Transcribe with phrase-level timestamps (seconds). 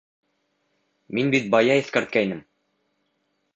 [1.17, 2.43] Мин бит бая иҫкәрткәйнем.